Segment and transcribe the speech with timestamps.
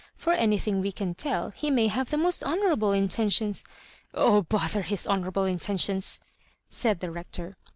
[0.15, 3.65] For aayttting we can teU, he may have the most honourable intentions ^""
[4.15, 7.53] Oh, bother his honourable intentions I" said the Bector.